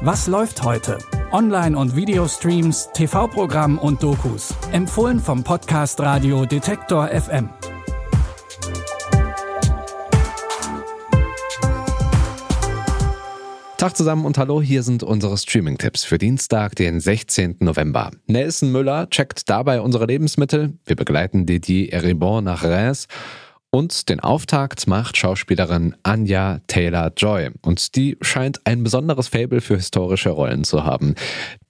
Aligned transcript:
Was 0.00 0.26
läuft 0.26 0.62
heute? 0.62 0.98
Online- 1.32 1.76
und 1.76 1.94
Videostreams, 1.94 2.88
TV-Programm 2.94 3.78
und 3.78 4.02
Dokus. 4.02 4.54
Empfohlen 4.72 5.20
vom 5.20 5.44
Podcast 5.44 6.00
Radio 6.00 6.46
Detektor 6.46 7.08
FM. 7.08 7.50
Tag 13.76 13.96
zusammen 13.96 14.24
und 14.24 14.38
hallo, 14.38 14.60
hier 14.60 14.82
sind 14.82 15.02
unsere 15.02 15.36
Streaming-Tipps 15.36 16.02
für 16.04 16.18
Dienstag, 16.18 16.74
den 16.74 16.98
16. 16.98 17.58
November. 17.60 18.10
Nelson 18.26 18.72
Müller 18.72 19.08
checkt 19.10 19.48
dabei 19.48 19.80
unsere 19.80 20.06
Lebensmittel. 20.06 20.72
Wir 20.84 20.96
begleiten 20.96 21.46
Didier 21.46 21.92
Eribon 21.92 22.44
nach 22.44 22.64
Reims. 22.64 23.06
Und 23.70 24.08
den 24.08 24.20
Auftakt 24.20 24.86
macht 24.86 25.18
Schauspielerin 25.18 25.94
Anja 26.02 26.60
Taylor-Joy. 26.68 27.50
Und 27.60 27.96
die 27.96 28.16
scheint 28.22 28.66
ein 28.66 28.82
besonderes 28.82 29.28
Fable 29.28 29.60
für 29.60 29.76
historische 29.76 30.30
Rollen 30.30 30.64
zu 30.64 30.84
haben. 30.84 31.14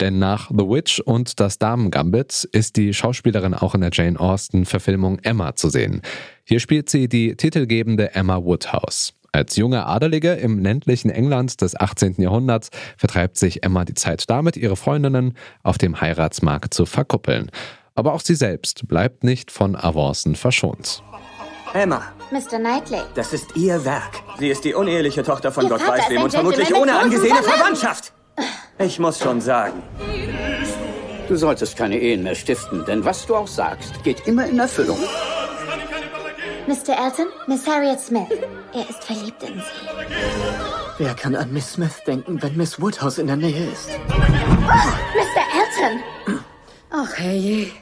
Denn 0.00 0.20
nach 0.20 0.48
The 0.48 0.64
Witch 0.64 1.00
und 1.00 1.40
Das 1.40 1.58
Damen-Gambit 1.58 2.48
ist 2.52 2.76
die 2.76 2.94
Schauspielerin 2.94 3.52
auch 3.52 3.74
in 3.74 3.80
der 3.80 3.90
Jane 3.92 4.18
Austen-Verfilmung 4.18 5.18
Emma 5.24 5.56
zu 5.56 5.70
sehen. 5.70 6.02
Hier 6.44 6.60
spielt 6.60 6.88
sie 6.88 7.08
die 7.08 7.34
titelgebende 7.34 8.14
Emma 8.14 8.44
Woodhouse. 8.44 9.12
Als 9.32 9.56
junge 9.56 9.84
Adelige 9.84 10.34
im 10.34 10.60
ländlichen 10.60 11.10
England 11.10 11.60
des 11.60 11.78
18. 11.78 12.14
Jahrhunderts 12.18 12.70
vertreibt 12.96 13.36
sich 13.36 13.64
Emma 13.64 13.84
die 13.84 13.94
Zeit 13.94 14.30
damit, 14.30 14.56
ihre 14.56 14.76
Freundinnen 14.76 15.34
auf 15.64 15.78
dem 15.78 16.00
Heiratsmarkt 16.00 16.72
zu 16.74 16.86
verkuppeln. 16.86 17.50
Aber 17.96 18.14
auch 18.14 18.20
sie 18.20 18.36
selbst 18.36 18.86
bleibt 18.86 19.24
nicht 19.24 19.50
von 19.50 19.74
Avancen 19.74 20.36
verschont. 20.36 21.02
Emma. 21.74 22.02
Mr. 22.30 22.58
Knightley. 22.58 23.00
Das 23.14 23.32
ist 23.32 23.56
ihr 23.56 23.84
Werk. 23.84 24.20
Sie 24.38 24.48
ist 24.48 24.64
die 24.64 24.74
uneheliche 24.74 25.22
Tochter 25.22 25.52
von 25.52 25.64
Ihr 25.64 25.70
Gott 25.70 25.82
Vater 25.82 26.02
weiß 26.02 26.10
wem 26.10 26.22
und 26.22 26.30
vermutlich 26.30 26.74
ohne 26.74 26.98
angesehene. 26.98 27.42
Verwandtschaft. 27.42 28.12
Ich 28.78 28.98
muss 28.98 29.18
schon 29.18 29.40
sagen, 29.40 29.82
Du 31.28 31.36
solltest 31.36 31.76
keine 31.76 31.98
Ehen 31.98 32.22
mehr 32.22 32.34
stiften, 32.34 32.86
denn 32.86 33.04
was 33.04 33.26
du 33.26 33.36
auch 33.36 33.46
sagst, 33.46 34.02
geht 34.02 34.26
immer 34.26 34.46
in 34.46 34.58
Erfüllung. 34.58 34.96
Mr. 36.66 36.96
Elton, 36.98 37.26
Miss 37.46 37.66
Harriet 37.66 38.00
Smith. 38.00 38.28
Er 38.72 38.88
ist 38.88 39.04
verliebt 39.04 39.42
in 39.42 39.54
Sie. 39.56 39.62
Wer 40.96 41.14
kann 41.14 41.34
an 41.34 41.52
Miss 41.52 41.72
Smith 41.74 42.02
denken, 42.06 42.42
wenn 42.42 42.56
Miss 42.56 42.80
Woodhouse 42.80 43.18
in 43.18 43.26
der 43.26 43.36
Nähe 43.36 43.70
ist? 43.70 43.90
Mr. 44.08 45.44
Elton! 45.84 46.02
Ach, 46.90 47.12
herrje. 47.18 47.72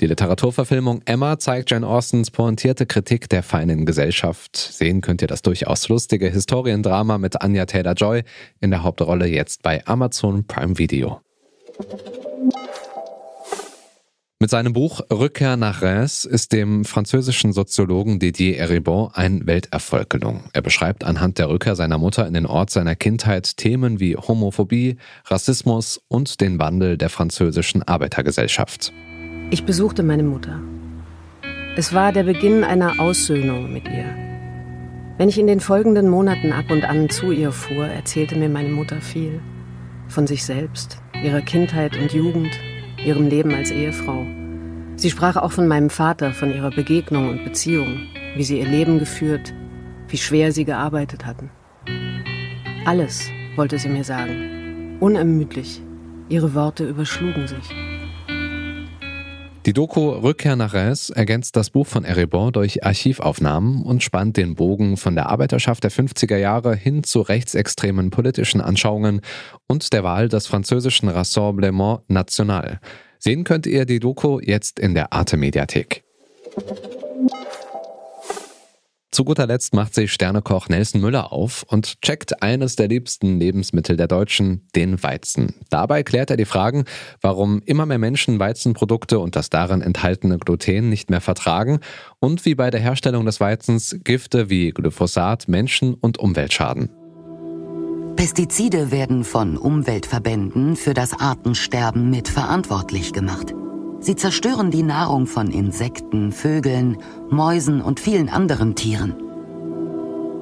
Die 0.00 0.06
Literaturverfilmung 0.06 1.02
Emma 1.06 1.40
zeigt 1.40 1.72
Jane 1.72 1.84
Austens 1.84 2.30
pointierte 2.30 2.86
Kritik 2.86 3.28
der 3.28 3.42
feinen 3.42 3.84
Gesellschaft. 3.84 4.56
Sehen 4.56 5.00
könnt 5.00 5.22
ihr 5.22 5.28
das 5.28 5.42
durchaus 5.42 5.88
lustige 5.88 6.28
Historiendrama 6.28 7.18
mit 7.18 7.42
Anya 7.42 7.66
Taylor-Joy 7.66 8.22
in 8.60 8.70
der 8.70 8.84
Hauptrolle 8.84 9.26
jetzt 9.26 9.62
bei 9.62 9.84
Amazon 9.88 10.46
Prime 10.46 10.78
Video. 10.78 11.20
Mit 14.38 14.50
seinem 14.50 14.72
Buch 14.72 15.00
Rückkehr 15.10 15.56
nach 15.56 15.82
Reims 15.82 16.24
ist 16.24 16.52
dem 16.52 16.84
französischen 16.84 17.52
Soziologen 17.52 18.20
Didier 18.20 18.56
Eribon 18.56 19.10
ein 19.14 19.48
Welterfolg 19.48 20.10
gelungen. 20.10 20.44
Er 20.52 20.62
beschreibt 20.62 21.02
anhand 21.02 21.38
der 21.38 21.48
Rückkehr 21.48 21.74
seiner 21.74 21.98
Mutter 21.98 22.24
in 22.24 22.34
den 22.34 22.46
Ort 22.46 22.70
seiner 22.70 22.94
Kindheit 22.94 23.56
Themen 23.56 23.98
wie 23.98 24.14
Homophobie, 24.14 24.96
Rassismus 25.24 26.00
und 26.06 26.40
den 26.40 26.60
Wandel 26.60 26.96
der 26.96 27.10
französischen 27.10 27.82
Arbeitergesellschaft. 27.82 28.92
Ich 29.50 29.64
besuchte 29.64 30.02
meine 30.02 30.24
Mutter. 30.24 30.60
Es 31.74 31.94
war 31.94 32.12
der 32.12 32.24
Beginn 32.24 32.64
einer 32.64 33.00
Aussöhnung 33.00 33.72
mit 33.72 33.88
ihr. 33.88 34.14
Wenn 35.16 35.30
ich 35.30 35.38
in 35.38 35.46
den 35.46 35.60
folgenden 35.60 36.10
Monaten 36.10 36.52
ab 36.52 36.66
und 36.70 36.84
an 36.84 37.08
zu 37.08 37.32
ihr 37.32 37.50
fuhr, 37.50 37.86
erzählte 37.86 38.36
mir 38.36 38.50
meine 38.50 38.68
Mutter 38.68 39.00
viel. 39.00 39.40
Von 40.06 40.26
sich 40.26 40.44
selbst, 40.44 41.00
ihrer 41.24 41.40
Kindheit 41.40 41.96
und 41.96 42.12
Jugend, 42.12 42.60
ihrem 43.02 43.26
Leben 43.26 43.54
als 43.54 43.70
Ehefrau. 43.70 44.26
Sie 44.96 45.08
sprach 45.08 45.36
auch 45.36 45.52
von 45.52 45.66
meinem 45.66 45.88
Vater, 45.88 46.32
von 46.32 46.52
ihrer 46.52 46.70
Begegnung 46.70 47.30
und 47.30 47.44
Beziehung, 47.44 48.02
wie 48.36 48.44
sie 48.44 48.58
ihr 48.58 48.68
Leben 48.68 48.98
geführt, 48.98 49.54
wie 50.08 50.18
schwer 50.18 50.52
sie 50.52 50.66
gearbeitet 50.66 51.24
hatten. 51.24 51.48
Alles 52.84 53.30
wollte 53.56 53.78
sie 53.78 53.88
mir 53.88 54.04
sagen. 54.04 54.98
Unermüdlich. 55.00 55.80
Ihre 56.28 56.52
Worte 56.52 56.86
überschlugen 56.86 57.46
sich. 57.46 57.87
Die 59.68 59.74
Doku 59.74 60.08
Rückkehr 60.12 60.56
nach 60.56 60.72
Reims 60.72 61.10
ergänzt 61.10 61.54
das 61.54 61.68
Buch 61.68 61.86
von 61.86 62.06
Eribon 62.06 62.54
durch 62.54 62.86
Archivaufnahmen 62.86 63.82
und 63.82 64.02
spannt 64.02 64.38
den 64.38 64.54
Bogen 64.54 64.96
von 64.96 65.14
der 65.14 65.28
Arbeiterschaft 65.28 65.84
der 65.84 65.90
50er 65.90 66.38
Jahre 66.38 66.74
hin 66.74 67.04
zu 67.04 67.20
rechtsextremen 67.20 68.08
politischen 68.08 68.62
Anschauungen 68.62 69.20
und 69.66 69.92
der 69.92 70.04
Wahl 70.04 70.30
des 70.30 70.46
französischen 70.46 71.10
Rassemblement 71.10 72.00
National. 72.08 72.80
Sehen 73.18 73.44
könnt 73.44 73.66
ihr 73.66 73.84
die 73.84 74.00
Doku 74.00 74.40
jetzt 74.40 74.78
in 74.78 74.94
der 74.94 75.12
Arte 75.12 75.36
Mediathek. 75.36 76.02
Zu 79.18 79.24
guter 79.24 79.48
Letzt 79.48 79.74
macht 79.74 79.96
sich 79.96 80.12
Sternekoch 80.12 80.68
Nelson 80.68 81.00
Müller 81.00 81.32
auf 81.32 81.64
und 81.66 82.00
checkt 82.02 82.40
eines 82.40 82.76
der 82.76 82.86
liebsten 82.86 83.40
Lebensmittel 83.40 83.96
der 83.96 84.06
Deutschen, 84.06 84.68
den 84.76 85.02
Weizen. 85.02 85.56
Dabei 85.70 86.04
klärt 86.04 86.30
er 86.30 86.36
die 86.36 86.44
Fragen, 86.44 86.84
warum 87.20 87.60
immer 87.66 87.84
mehr 87.84 87.98
Menschen 87.98 88.38
Weizenprodukte 88.38 89.18
und 89.18 89.34
das 89.34 89.50
darin 89.50 89.82
enthaltene 89.82 90.38
Gluten 90.38 90.88
nicht 90.88 91.10
mehr 91.10 91.20
vertragen 91.20 91.80
und 92.20 92.44
wie 92.44 92.54
bei 92.54 92.70
der 92.70 92.78
Herstellung 92.78 93.26
des 93.26 93.40
Weizens 93.40 93.96
Gifte 94.04 94.50
wie 94.50 94.70
Glyphosat 94.70 95.48
Menschen 95.48 95.94
und 95.94 96.18
Umwelt 96.18 96.52
schaden. 96.52 96.88
Pestizide 98.14 98.92
werden 98.92 99.24
von 99.24 99.56
Umweltverbänden 99.56 100.76
für 100.76 100.94
das 100.94 101.18
Artensterben 101.18 102.08
mitverantwortlich 102.10 103.12
gemacht. 103.12 103.52
Sie 104.00 104.14
zerstören 104.14 104.70
die 104.70 104.82
Nahrung 104.82 105.26
von 105.26 105.50
Insekten, 105.50 106.32
Vögeln, 106.32 106.98
Mäusen 107.30 107.80
und 107.80 107.98
vielen 108.00 108.28
anderen 108.28 108.74
Tieren. 108.74 109.14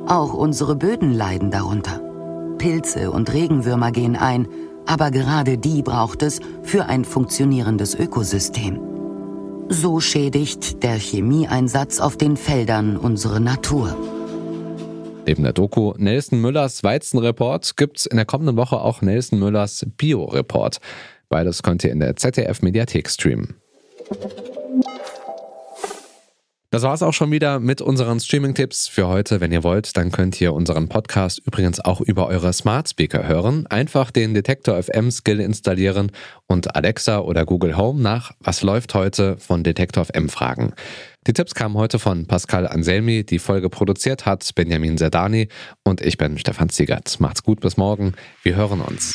Auch 0.06 0.34
unsere 0.34 0.77
Böden 0.77 1.12
leiden 1.12 1.50
darunter. 1.50 2.00
Pilze 2.59 3.11
und 3.11 3.33
Regenwürmer 3.33 3.93
gehen 3.93 4.16
ein, 4.16 4.47
aber 4.87 5.11
gerade 5.11 5.59
die 5.59 5.83
braucht 5.83 6.22
es 6.22 6.41
für 6.62 6.87
ein 6.87 7.05
funktionierendes 7.05 7.95
Ökosystem. 7.95 8.81
So 9.69 10.00
schädigt 10.00 10.84
der 10.84 10.95
Chemieeinsatz 10.95 11.99
auf 11.99 12.16
den 12.16 12.37
Feldern 12.37 12.97
unsere 12.97 13.41
Natur. 13.41 13.97
Neben 15.27 15.43
der 15.43 15.53
Doku 15.53 15.93
Nelson 15.97 16.41
Müllers 16.41 16.84
Weizenreport 16.84 17.77
gibt's 17.77 18.06
in 18.06 18.16
der 18.16 18.27
kommenden 18.27 18.56
Woche 18.56 18.81
auch 18.81 19.03
Nelson 19.03 19.41
Müllers 19.41 19.84
Bio-Report. 19.97 20.78
Beides 21.28 21.62
könnt 21.62 21.84
ihr 21.84 21.91
in 21.91 22.00
der 22.00 22.16
ZDF-Mediathek 22.16 23.09
streamen. 23.09 23.56
Das 26.70 26.82
war's 26.82 27.03
auch 27.03 27.14
schon 27.14 27.31
wieder 27.31 27.60
mit 27.60 27.81
unseren 27.81 28.20
Streaming-Tipps 28.20 28.88
für 28.88 29.06
heute. 29.06 29.41
Wenn 29.41 29.53
ihr 29.53 29.62
wollt, 29.62 29.97
dann 29.97 30.10
könnt 30.10 30.38
ihr 30.41 30.53
unseren 30.53 30.88
Podcast 30.88 31.38
übrigens 31.38 31.81
auch 31.81 32.00
über 32.00 32.26
eure 32.26 32.53
Smart 32.53 32.88
Speaker 32.88 33.26
hören. 33.26 33.66
Einfach 33.69 34.10
den 34.10 34.34
Detektor 34.34 34.82
FM 34.82 35.10
Skill 35.10 35.41
installieren 35.41 36.12
und 36.48 36.75
Alexa 36.75 37.20
oder 37.20 37.47
Google 37.47 37.78
Home 37.78 38.03
nach 38.03 38.32
Was 38.41 38.62
läuft 38.62 38.94
heute 38.94 39.38
von 39.38 39.62
Detektor 39.62 40.04
FM 40.04 40.28
fragen. 40.28 40.75
Die 41.26 41.32
Tipps 41.32 41.54
kamen 41.54 41.76
heute 41.76 41.98
von 41.98 42.26
Pascal 42.26 42.66
Anselmi, 42.66 43.25
die 43.25 43.38
Folge 43.38 43.70
produziert 43.70 44.26
hat 44.26 44.48
Benjamin 44.54 44.98
Zerdani 44.98 45.48
und 45.82 46.00
ich 46.00 46.19
bin 46.19 46.36
Stefan 46.36 46.69
Ziegert. 46.69 47.19
Macht's 47.20 47.42
gut, 47.42 47.60
bis 47.60 47.76
morgen. 47.76 48.12
Wir 48.42 48.54
hören 48.54 48.81
uns. 48.81 49.15